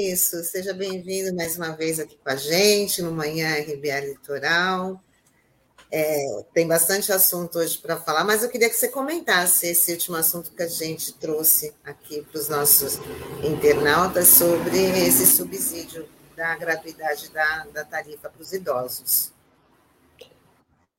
[0.00, 0.42] Isso.
[0.44, 4.98] Seja bem-vindo mais uma vez aqui com a gente no Manhã RBA Litoral.
[5.92, 10.16] É, tem bastante assunto hoje para falar, mas eu queria que você comentasse esse último
[10.16, 12.98] assunto que a gente trouxe aqui para os nossos
[13.44, 19.34] internautas sobre esse subsídio da gratuidade da, da tarifa para os idosos.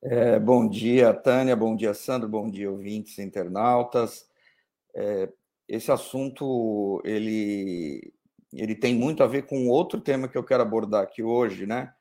[0.00, 4.26] É, bom dia, Tânia, bom dia, Sandro, bom dia, ouvintes, internautas.
[4.94, 5.28] É,
[5.66, 8.12] esse assunto, ele,
[8.52, 11.92] ele tem muito a ver com outro tema que eu quero abordar aqui hoje, né?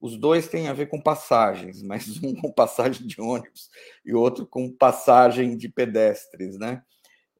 [0.00, 3.70] Os dois têm a ver com passagens, mas um com passagem de ônibus
[4.04, 6.82] e outro com passagem de pedestres, né?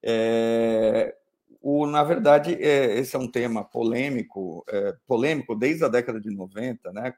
[0.03, 1.15] É,
[1.61, 6.31] o, na verdade, é, esse é um tema polêmico, é, polêmico desde a década de
[6.31, 7.15] 90, né?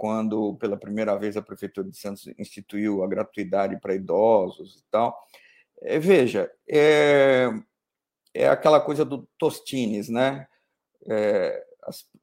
[0.00, 5.14] quando pela primeira vez a Prefeitura de Santos instituiu a gratuidade para idosos e tal.
[5.82, 7.50] É, veja, é,
[8.32, 10.46] é aquela coisa do Tostines, né?
[11.08, 11.64] É,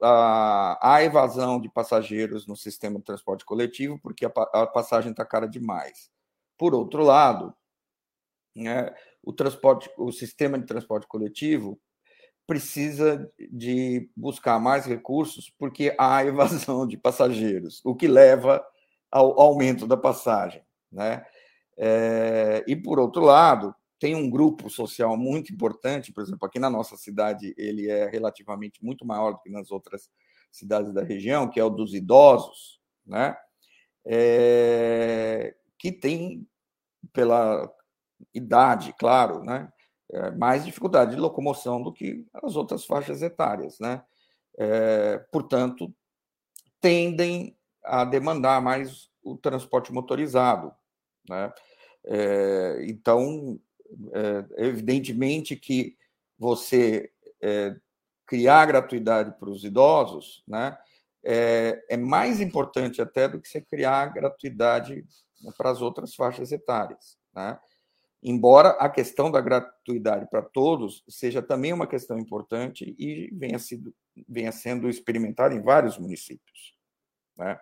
[0.02, 5.26] a, a, evasão de passageiros no sistema de transporte coletivo, porque a, a passagem está
[5.26, 6.12] cara demais.
[6.58, 7.54] Por outro lado,
[8.56, 11.80] né, o transporte, o sistema de transporte coletivo
[12.46, 18.66] precisa de buscar mais recursos porque há evasão de passageiros, o que leva
[19.12, 21.26] ao aumento da passagem, né?
[21.80, 26.70] É, e por outro lado, tem um grupo social muito importante, por exemplo, aqui na
[26.70, 30.10] nossa cidade ele é relativamente muito maior do que nas outras
[30.52, 33.36] cidades da região, que é o dos idosos, né?
[34.06, 36.48] É, que tem
[37.12, 37.72] pela
[38.34, 39.72] idade, claro, né?
[40.12, 44.02] é, mais dificuldade de locomoção do que as outras faixas etárias, né?
[44.58, 45.94] É, portanto,
[46.80, 50.74] tendem a demandar mais o transporte motorizado,
[51.30, 51.54] né?
[52.06, 53.60] É, então,
[54.58, 55.96] evidentemente que
[56.38, 57.12] você
[57.42, 57.76] é,
[58.26, 60.78] criar gratuidade para os idosos, né?
[61.24, 65.06] É, é, mais importante até do que você criar gratuidade
[65.58, 67.60] para as outras faixas etárias, né?
[68.22, 73.94] Embora a questão da gratuidade para todos seja também uma questão importante e venha, sido,
[74.28, 76.76] venha sendo experimentada em vários municípios.
[77.38, 77.60] Né?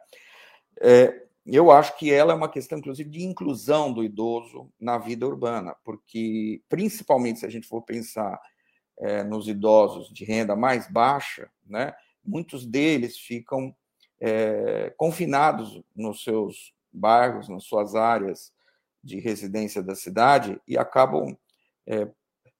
[0.81, 5.27] É, eu acho que ela é uma questão, inclusive, de inclusão do idoso na vida
[5.27, 8.39] urbana, porque, principalmente se a gente for pensar
[8.99, 13.75] é, nos idosos de renda mais baixa, né, muitos deles ficam
[14.19, 18.51] é, confinados nos seus bairros, nas suas áreas
[19.03, 21.37] de residência da cidade e acabam,
[21.85, 22.09] é,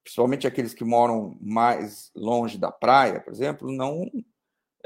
[0.03, 4.11] principalmente aqueles que moram mais longe da praia, por exemplo, não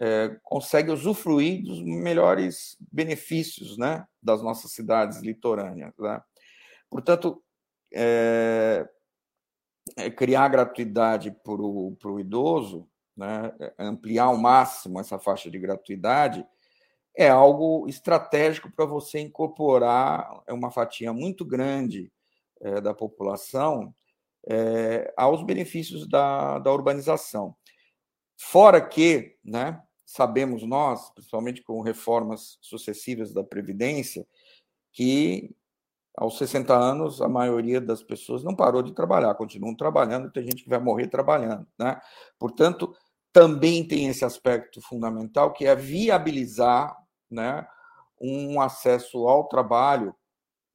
[0.01, 5.93] é, conseguem usufruir dos melhores benefícios né, das nossas cidades litorâneas.
[5.99, 6.21] Né?
[6.89, 7.43] Portanto,
[7.93, 8.87] é,
[9.97, 16.45] é criar gratuidade para o idoso, né, ampliar ao máximo essa faixa de gratuidade,
[17.13, 22.09] é algo estratégico para você incorporar uma fatia muito grande
[22.61, 23.93] é, da população
[24.47, 27.53] é, aos benefícios da, da urbanização.
[28.37, 34.25] Fora que, né, sabemos nós, principalmente com reformas sucessivas da Previdência,
[34.91, 35.55] que
[36.17, 40.63] aos 60 anos a maioria das pessoas não parou de trabalhar, continuam trabalhando, tem gente
[40.63, 41.67] que vai morrer trabalhando.
[41.77, 42.01] Né?
[42.39, 42.91] Portanto,
[43.31, 46.97] também tem esse aspecto fundamental que é viabilizar
[47.29, 47.67] né,
[48.19, 50.15] um acesso ao trabalho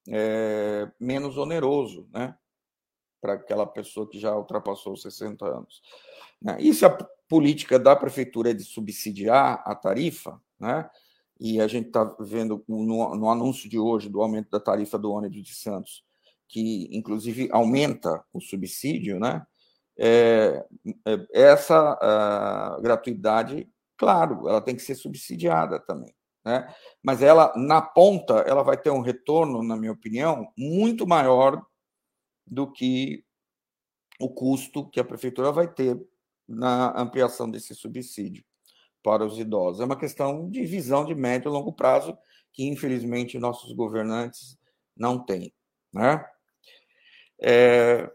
[0.09, 2.37] é, menos oneroso, né,
[3.21, 5.83] para aquela pessoa que já ultrapassou os 60 anos.
[6.61, 6.97] E se a
[7.29, 10.89] política da prefeitura é de subsidiar a tarifa, né,
[11.41, 15.11] e a gente está vendo no, no, anúncio de hoje do aumento da tarifa do
[15.11, 16.05] ônibus de Santos,
[16.49, 19.45] que inclusive aumenta o subsídio, né?
[19.97, 20.65] É,
[21.07, 26.73] é, essa gratuidade, claro, ela tem que ser subsidiada também né?
[27.03, 31.65] mas ela, na ponta, ela vai ter um retorno, na minha opinião, muito maior
[32.47, 33.25] do que
[34.21, 35.99] o custo que a prefeitura vai ter
[36.49, 38.45] na ampliação desse subsídio
[39.03, 39.81] para os idosos.
[39.81, 42.17] É uma questão de visão de médio e longo prazo
[42.53, 44.59] que, infelizmente, nossos governantes
[44.97, 45.53] não têm.
[45.93, 46.25] Né?
[47.41, 48.11] É...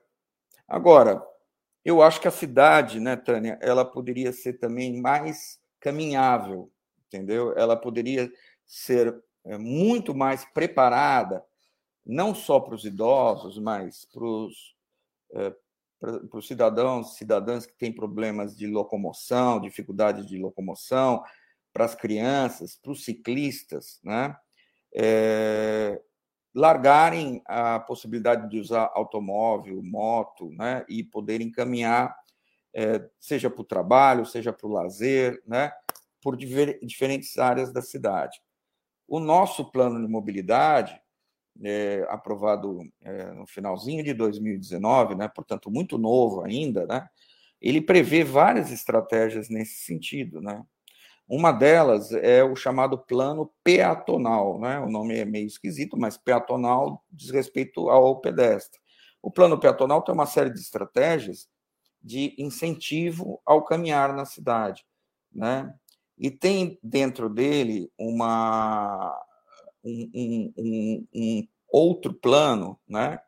[0.68, 1.24] Agora,
[1.84, 6.72] eu acho que a cidade, né, Tânia, ela poderia ser também mais caminhável
[7.10, 7.54] entendeu?
[7.58, 8.32] Ela poderia
[8.66, 11.44] ser eh, muito mais preparada,
[12.06, 14.76] não só para os idosos, mas para os,
[15.34, 15.56] é,
[16.00, 21.24] para os cidadãos, cidadãs que têm problemas de locomoção, dificuldade de locomoção,
[21.74, 24.36] para as crianças, para os ciclistas, né?
[24.96, 26.02] É,
[26.56, 30.86] largarem a possibilidade de usar automóvel, moto, né?
[30.90, 32.16] E poderem caminhar
[32.74, 35.72] é, seja para o trabalho, seja para o lazer, né?
[36.22, 38.40] por diferentes áreas da cidade.
[39.08, 41.00] O nosso plano de mobilidade,
[41.64, 47.08] é, aprovado é, no finalzinho de 2019, né, portanto muito novo ainda, né,
[47.62, 50.64] ele prevê várias estratégias nesse sentido, né?
[51.28, 54.80] Uma delas é o chamado plano peatonal, né?
[54.80, 58.80] O nome é meio esquisito, mas peatonal diz respeito ao pedestre.
[59.22, 61.48] O plano peatonal tem uma série de estratégias
[62.02, 64.84] de incentivo ao caminhar na cidade,
[65.32, 65.72] né?
[66.18, 69.16] E tem dentro dele uma
[69.84, 73.20] um, um, um, outro plano, né?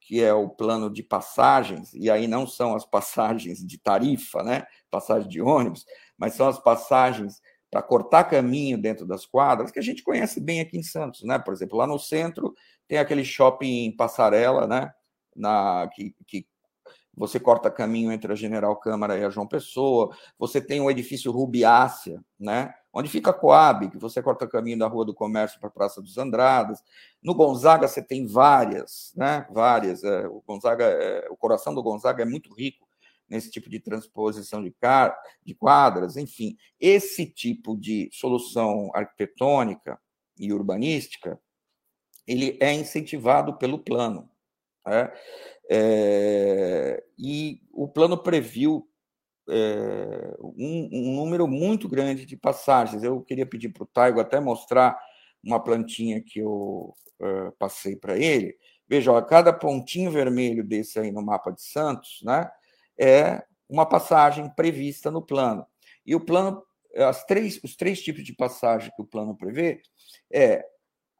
[0.00, 4.64] que é o plano de passagens, e aí não são as passagens de tarifa, né?
[4.88, 5.84] passagem de ônibus,
[6.16, 7.40] mas são as passagens
[7.70, 11.38] para cortar caminho dentro das quadras, que a gente conhece bem aqui em Santos, né?
[11.38, 12.54] Por exemplo, lá no centro
[12.86, 14.92] tem aquele shopping passarela, né?
[15.34, 16.46] Na, que, que
[17.14, 21.32] você corta caminho entre a General Câmara e a João Pessoa, você tem o edifício
[21.32, 22.72] Rubiácea, né?
[22.98, 26.00] Onde fica a Coab, que você corta caminho da Rua do Comércio para a Praça
[26.00, 26.82] dos Andradas.
[27.22, 29.46] No Gonzaga você tem várias, né?
[29.50, 30.02] Várias.
[30.02, 32.88] É, o Gonzaga, é, o coração do Gonzaga é muito rico
[33.28, 35.14] nesse tipo de transposição de, car
[35.44, 36.56] de quadras, enfim.
[36.80, 40.00] Esse tipo de solução arquitetônica
[40.38, 41.38] e urbanística,
[42.26, 44.30] ele é incentivado pelo plano.
[44.86, 45.12] Né?
[45.70, 48.88] É, e o plano previu
[49.48, 53.02] é, um, um, número muito grande de passagens.
[53.02, 54.98] Eu queria pedir para o Taigo até mostrar
[55.42, 58.56] uma plantinha que eu uh, passei para ele.
[58.88, 62.48] Veja, ó, cada pontinho vermelho desse aí no mapa de Santos, né,
[62.98, 65.66] é uma passagem prevista no plano.
[66.04, 66.62] E o plano,
[66.96, 69.82] as três, os três tipos de passagem que o plano prevê
[70.32, 70.64] é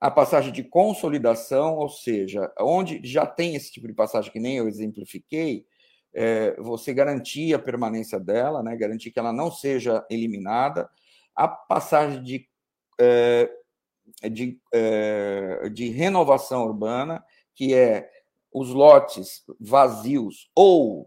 [0.00, 4.56] a passagem de consolidação, ou seja, onde já tem esse tipo de passagem que nem
[4.56, 5.67] eu exemplifiquei,
[6.19, 10.89] é, você garantir a permanência dela, né, garantir que ela não seja eliminada,
[11.35, 12.49] a passagem de,
[12.99, 13.51] é,
[14.31, 17.23] de, é, de renovação urbana,
[17.55, 18.11] que é
[18.51, 21.07] os lotes vazios ou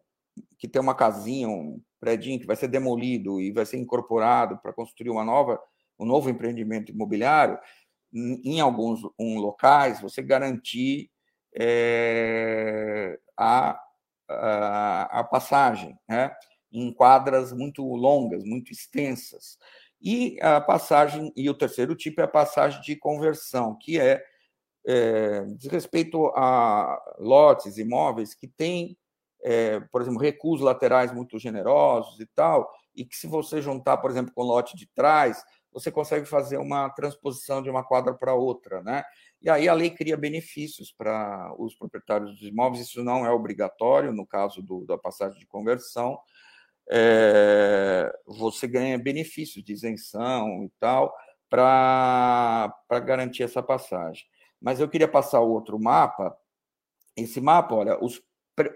[0.60, 4.72] que tem uma casinha, um predinho que vai ser demolido e vai ser incorporado para
[4.72, 5.60] construir uma nova,
[5.98, 7.58] um novo empreendimento imobiliário,
[8.14, 11.10] em alguns um, locais, você garantir
[11.56, 13.80] é, a,
[14.30, 16.31] a, a, passagem, né?
[16.72, 19.58] em quadras muito longas, muito extensas.
[20.02, 24.24] E a passagem, e o terceiro tipo é a passagem de conversão, que é,
[24.86, 28.98] é diz respeito a lotes, imóveis que têm
[29.42, 34.12] é, por exemplo, recuos laterais muito generosos e tal, e que se você juntar, por
[34.12, 38.33] exemplo, com o lote de trás, você consegue fazer uma transposição de uma quadra para
[38.33, 39.04] outra, né?
[39.42, 44.12] E aí a lei cria benefícios para os proprietários dos imóveis, isso não é obrigatório
[44.12, 46.19] no caso do, da passagem de conversão,
[46.92, 51.16] é, você ganha benefícios de isenção e tal
[51.50, 52.74] para
[53.06, 54.25] garantir essa passagem.
[54.62, 56.36] Mas eu queria passar outro mapa.
[57.15, 58.22] Esse mapa, olha, os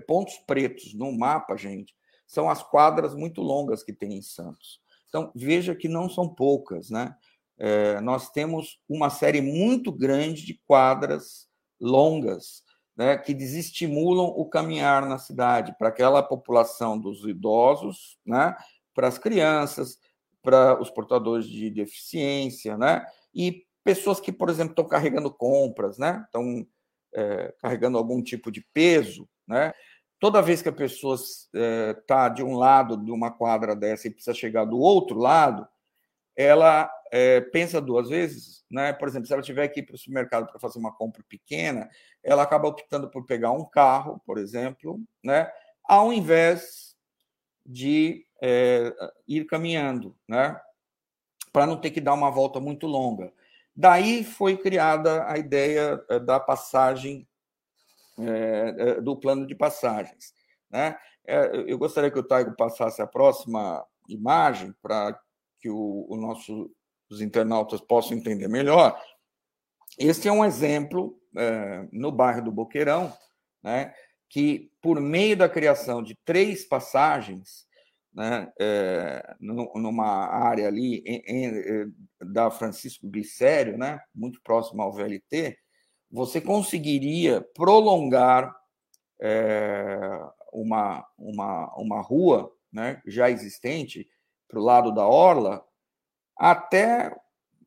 [0.07, 4.81] pontos pretos no mapa, gente, são as quadras muito longas que tem em Santos.
[5.13, 7.15] Então, veja que não são poucas, né?
[7.59, 11.47] É, nós temos uma série muito grande de quadras
[11.79, 12.63] longas
[12.97, 18.55] né, que desestimulam o caminhar na cidade para aquela população dos idosos, né,
[18.93, 19.99] para as crianças,
[20.41, 26.23] para os portadores de deficiência, né, e pessoas que, por exemplo, estão carregando compras, né,
[26.25, 26.65] estão
[27.13, 29.73] é, carregando algum tipo de peso, né?
[30.23, 34.09] Toda vez que a pessoa está é, de um lado de uma quadra dessa e
[34.09, 35.67] precisa chegar do outro lado,
[36.33, 38.93] ela é, pensa duas vezes, né?
[38.93, 41.89] Por exemplo, se ela tiver que ir para o supermercado para fazer uma compra pequena,
[42.23, 45.51] ela acaba optando por pegar um carro, por exemplo, né?
[45.83, 46.95] Ao invés
[47.65, 48.93] de é,
[49.27, 50.57] ir caminhando, né?
[51.51, 53.33] Para não ter que dar uma volta muito longa.
[53.75, 57.27] Daí foi criada a ideia da passagem
[58.19, 60.33] é, é, do plano de passagens.
[60.69, 60.97] Né?
[61.25, 65.19] É, eu gostaria que o Taigo passasse a próxima imagem para
[65.59, 66.71] que o, o nosso,
[67.09, 68.99] os internautas possam entender melhor.
[69.97, 73.13] Este é um exemplo é, no bairro do Boqueirão,
[73.63, 73.93] né,
[74.29, 77.65] que, por meio da criação de três passagens,
[78.13, 85.57] né, é, numa área ali em, em, da Francisco Glicério, né, muito próximo ao VLT,
[86.13, 88.55] você conseguiria prolongar
[89.19, 89.97] é,
[90.53, 94.07] uma, uma, uma rua né, já existente
[94.47, 95.65] para o lado da Orla
[96.37, 97.15] até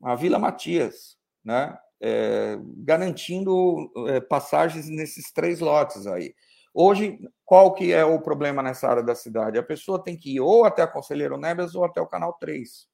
[0.01, 6.33] a Vila Matias, né, é, garantindo é, passagens nesses três lotes aí.
[6.73, 9.57] Hoje, qual que é o problema nessa área da cidade?
[9.57, 12.87] A pessoa tem que ir ou até a Conselheiro Neves ou até o Canal 3.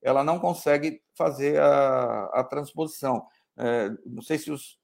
[0.00, 3.26] Ela não consegue fazer a, a transposição.
[3.58, 4.78] É, não sei se os,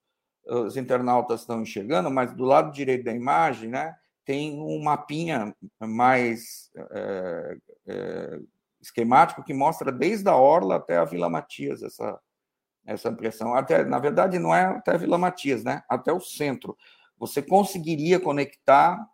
[0.47, 3.95] os internautas estão enxergando, mas do lado direito da imagem, né,
[4.25, 7.57] tem um mapinha mais é,
[7.87, 8.41] é,
[8.81, 12.21] esquemático que mostra desde a Orla até a Vila Matias essa,
[12.87, 13.55] essa ampliação.
[13.55, 15.83] Até, na verdade, não é até Vila Matias, né?
[15.89, 16.77] Até o centro.
[17.19, 19.05] Você conseguiria conectar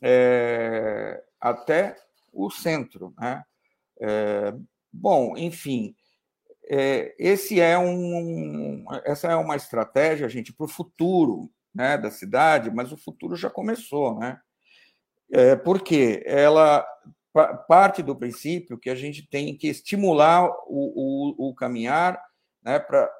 [0.00, 1.96] é, até
[2.32, 3.44] o centro, né?
[4.92, 5.94] Bom, enfim,
[6.68, 12.70] é, esse é um, essa é uma estratégia, gente, para o futuro né, da cidade,
[12.70, 14.38] mas o futuro já começou, né?
[15.32, 16.86] É, porque ela
[17.66, 22.22] parte do princípio que a gente tem que estimular o, o, o caminhar
[22.62, 23.10] né, para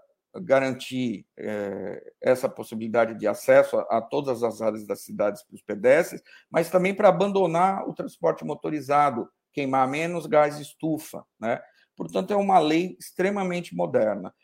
[0.41, 5.63] garantir é, essa possibilidade de acesso a, a, todas as áreas das cidades para os
[5.63, 11.25] pedestres, mas também para abandonar o transporte motorizado, queimar menos gás estufa.
[11.39, 11.61] Né?
[11.97, 14.35] Portanto, é uma lei extremamente moderna.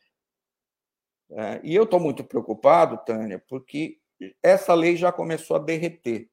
[1.31, 4.01] É, e eu estou muito preocupado, Tânia, porque
[4.43, 6.31] essa lei já começou a derreter.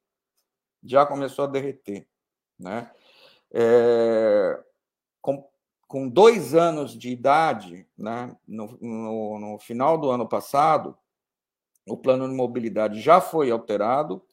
[0.82, 2.06] Já começou a derreter.
[2.58, 2.90] Né?
[3.52, 4.62] É,
[5.20, 5.48] com,
[5.86, 10.96] com, dois anos de idade, né, no, no, no final do ano passado,
[11.86, 14.27] o plano de mobilidade já foi alterado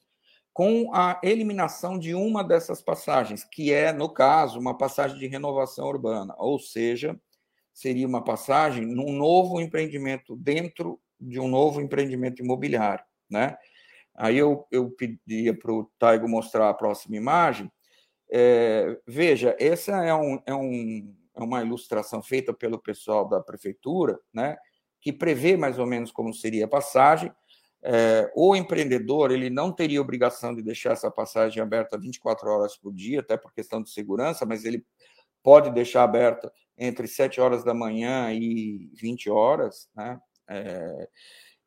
[0.55, 5.85] com a eliminação de uma dessas passagens, que é, no caso, uma passagem de renovação
[5.85, 7.19] urbana, ou seja,
[7.73, 13.03] seria uma passagem num novo empreendimento, dentro de um novo empreendimento imobiliário.
[13.29, 13.57] Né?
[14.15, 17.69] Aí eu, eu pedia para o Taigo mostrar a próxima imagem,
[18.31, 24.17] é, veja, essa é, um, é, um, é uma ilustração feita pelo pessoal da prefeitura,
[24.33, 24.55] né,
[25.01, 27.29] que prevê mais ou menos como seria a passagem.
[27.87, 32.91] É, o empreendedor ele não teria obrigação de deixar essa passagem aberta 24 horas por
[32.91, 34.83] dia, até por questão de segurança, mas ele
[35.43, 40.19] pode deixar aberta entre 7 horas da manhã e 20 horas, né?
[40.49, 41.07] É,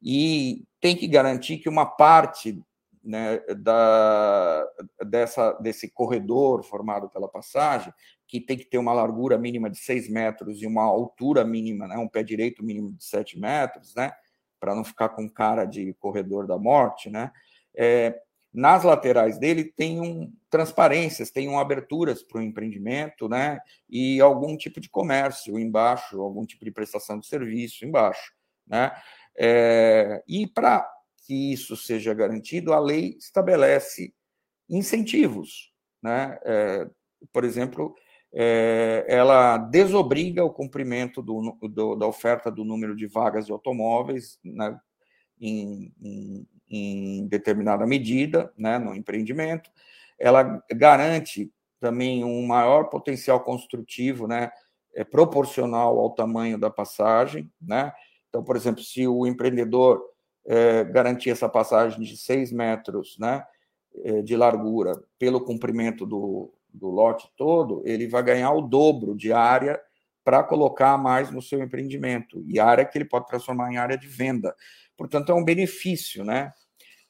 [0.03, 2.61] e tem que garantir que uma parte
[3.03, 4.67] né, da,
[5.07, 7.93] dessa, desse corredor formado pela passagem,
[8.27, 11.97] que tem que ter uma largura mínima de 6 metros e uma altura mínima, né,
[11.97, 14.13] um pé direito mínimo de 7 metros, né,
[14.59, 17.33] para não ficar com cara de corredor da morte, né,
[17.77, 18.21] é,
[18.53, 24.57] nas laterais dele tem um, transparências, tem um aberturas para o empreendimento, né, e algum
[24.57, 28.33] tipo de comércio embaixo, algum tipo de prestação de serviço embaixo,
[28.67, 28.93] né,
[29.39, 30.89] é, e para
[31.25, 34.15] que isso seja garantido, a lei estabelece
[34.69, 35.71] incentivos.
[36.03, 36.39] Né?
[36.43, 36.89] É,
[37.33, 37.95] por exemplo,
[38.33, 44.39] é, ela desobriga o cumprimento do, do, da oferta do número de vagas de automóveis
[44.45, 44.79] né,
[45.41, 49.71] em, em, em, determinada medida né, no empreendimento.
[50.19, 54.51] Ela garante também um maior potencial construtivo né,
[54.95, 57.51] é, proporcional ao tamanho da passagem.
[57.61, 57.93] Né?
[58.29, 60.03] Então, por exemplo, se o empreendedor
[60.47, 63.45] é, garantir essa passagem de 6 metros né,
[64.05, 69.33] é, de largura pelo comprimento do, do lote todo, ele vai ganhar o dobro de
[69.33, 69.81] área
[70.25, 74.07] para colocar mais no seu empreendimento, e área que ele pode transformar em área de
[74.07, 74.55] venda.
[74.97, 76.53] Portanto, é um benefício, né?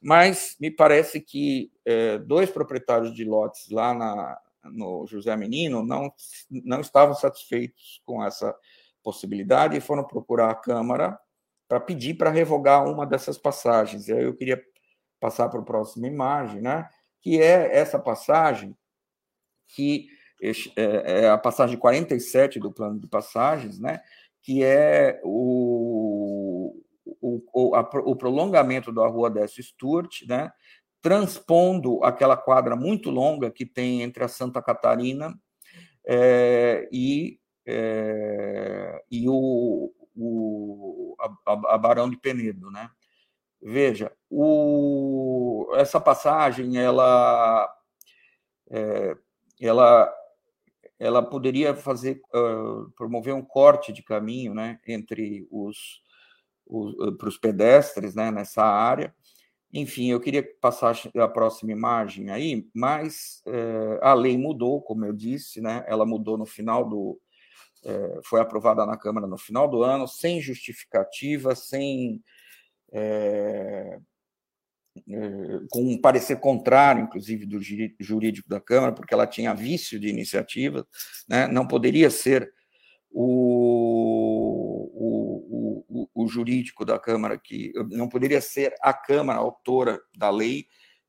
[0.01, 6.13] Mas me parece que é, dois proprietários de lotes lá na, no José Menino não,
[6.49, 8.55] não estavam satisfeitos com essa
[9.03, 11.19] possibilidade e foram procurar a Câmara
[11.67, 14.09] para pedir para revogar uma dessas passagens.
[14.09, 14.63] Eu queria
[15.19, 16.89] passar para a próxima imagem, né?
[17.21, 18.77] que é essa passagem,
[19.69, 20.09] que
[20.77, 24.01] é, é a passagem 47 do plano de passagens, né?
[24.43, 26.83] que é o,
[27.21, 30.51] o, a, o prolongamento da rua Décio Sturt, né?
[31.01, 35.39] transpondo aquela quadra muito longa que tem entre a Santa Catarina
[36.07, 42.91] é, e, é, e o, o, a, a Barão de Penedo, né?
[43.61, 47.69] Veja, o, essa passagem, ela,
[48.71, 49.17] é,
[49.61, 50.13] ela,
[50.99, 56.03] ela poderia fazer, uh, promover um corte de caminho, né, entre os,
[56.67, 59.15] os para os pedestres, né, nessa área.
[59.73, 65.13] Enfim, eu queria passar a próxima imagem aí, mas é, a lei mudou, como eu
[65.13, 67.21] disse, né, ela mudou no final do,
[68.25, 72.23] foi aprovada na Câmara no final do ano, sem justificativa, sem.
[75.09, 77.59] É, com um parecer contrário, inclusive, do
[78.01, 80.87] jurídico da Câmara, porque ela tinha vício de iniciativa,
[81.29, 81.47] né?
[81.49, 82.53] não poderia ser
[83.11, 90.31] o, o, o, o jurídico da Câmara que não poderia ser a Câmara autora da
[90.31, 90.67] lei,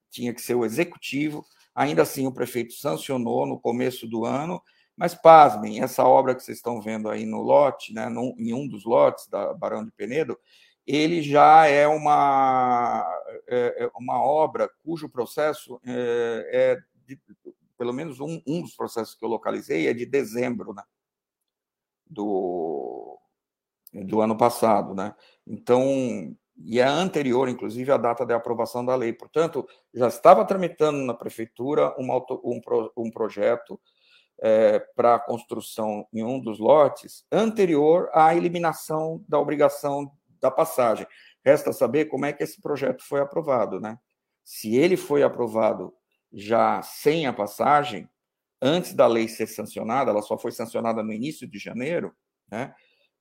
[0.10, 1.46] tinha que ser o executivo.
[1.76, 4.62] Ainda assim, o prefeito sancionou no começo do ano,
[4.98, 8.68] mas pasmem, essa obra que vocês estão vendo aí no lote, né, num, em um
[8.68, 10.38] dos lotes da Barão de Penedo,
[10.92, 13.06] ele já é uma,
[13.48, 17.20] é, é uma obra cujo processo é, é de,
[17.78, 20.82] pelo menos um, um dos processos que eu localizei é de dezembro né,
[22.10, 23.20] do,
[23.94, 24.96] do ano passado.
[24.96, 25.14] Né?
[25.46, 29.14] Então, e é anterior, inclusive, à data de aprovação da lei.
[29.14, 32.60] Portanto, já estava tramitando na prefeitura uma, um,
[32.98, 33.80] um projeto
[34.42, 41.06] é, para construção em um dos lotes anterior à eliminação da obrigação da passagem.
[41.44, 43.98] Resta saber como é que esse projeto foi aprovado, né?
[44.44, 45.94] Se ele foi aprovado
[46.32, 48.10] já sem a passagem,
[48.62, 52.14] antes da lei ser sancionada, ela só foi sancionada no início de janeiro,
[52.52, 52.74] né?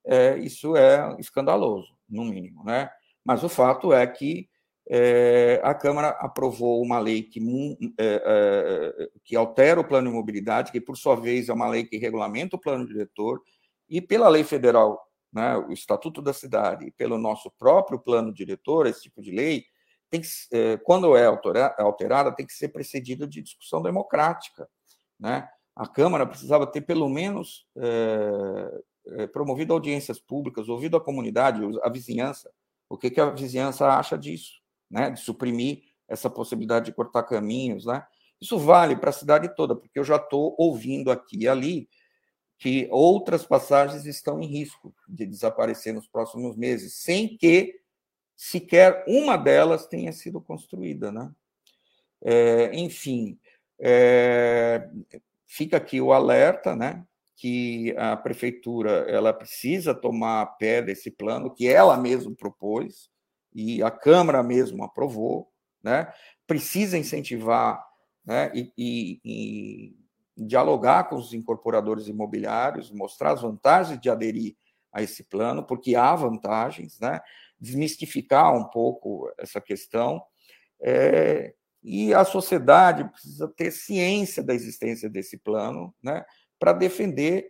[0.05, 2.89] É, isso é escandaloso, no mínimo, né?
[3.23, 4.49] Mas o fato é que
[4.89, 7.39] é, a Câmara aprovou uma lei que,
[7.99, 11.83] é, é, que altera o plano de mobilidade, que por sua vez é uma lei
[11.83, 13.39] que regulamenta o plano diretor,
[13.87, 14.99] e pela lei federal,
[15.31, 19.65] né, o Estatuto da Cidade, e pelo nosso próprio plano diretor, esse tipo de lei,
[20.09, 24.67] tem que, é, quando é alterada, tem que ser precedida de discussão democrática.
[25.19, 25.47] Né?
[25.75, 27.67] A Câmara precisava ter, pelo menos,
[29.11, 32.51] é promovido audiências públicas, ouvido a comunidade, a vizinhança,
[32.89, 35.11] o que, que a vizinhança acha disso, né?
[35.11, 37.85] de suprimir essa possibilidade de cortar caminhos.
[37.85, 38.03] Né?
[38.41, 41.89] Isso vale para a cidade toda, porque eu já estou ouvindo aqui e ali
[42.59, 47.79] que outras passagens estão em risco de desaparecer nos próximos meses, sem que
[48.35, 51.09] sequer uma delas tenha sido construída.
[51.09, 51.31] Né?
[52.21, 53.39] É, enfim,
[53.79, 54.89] é,
[55.47, 57.05] fica aqui o alerta, né?
[57.39, 63.09] que a prefeitura ela precisa tomar pé desse plano que ela mesma propôs
[63.55, 65.49] e a Câmara mesmo aprovou,
[65.81, 66.11] né?
[66.45, 67.81] Precisa incentivar,
[68.25, 68.51] né?
[68.53, 69.98] E, e, e
[70.45, 74.55] dialogar com os incorporadores imobiliários, mostrar as vantagens de aderir
[74.91, 77.19] a esse plano, porque há vantagens, né?
[77.59, 80.21] Desmistificar um pouco essa questão.
[80.81, 86.25] É, e a sociedade precisa ter ciência da existência desse plano, né?
[86.59, 87.47] para defender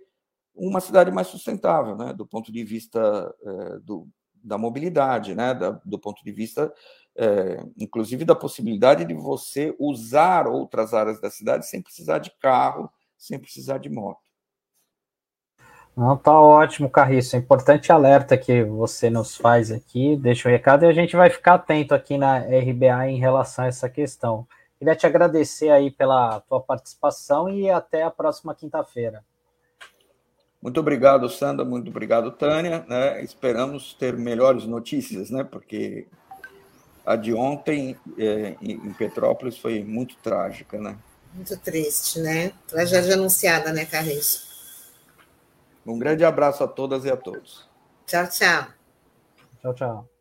[0.54, 5.72] uma cidade mais sustentável, né, do ponto de vista é, do, da mobilidade, né, da,
[5.84, 6.72] do ponto de vista,
[7.22, 12.90] é, inclusive, da possibilidade de você usar outras áreas da cidade sem precisar de carro,
[13.18, 14.22] sem precisar de moto.
[15.98, 17.36] Não, tá ótimo, Carriço.
[17.36, 21.30] É importante alerta que você nos faz aqui, deixa o recado e a gente vai
[21.30, 24.48] ficar atento aqui na RBA em relação a essa questão.
[24.78, 29.26] Queria te agradecer aí pela tua participação e até a próxima quinta-feira.
[30.62, 31.66] Muito obrigado, Sandra.
[31.66, 32.86] Muito obrigado, Tânia.
[32.88, 33.22] Né?
[33.22, 35.44] Esperamos ter melhores notícias, né?
[35.44, 36.08] Porque
[37.10, 40.96] a de ontem é, em Petrópolis foi muito trágica, né?
[41.34, 42.52] Muito triste, né?
[42.68, 44.48] Tragédia anunciada, né, Carlos?
[45.84, 47.68] Um grande abraço a todas e a todos.
[48.06, 48.68] Tchau, tchau.
[49.60, 50.19] Tchau, tchau.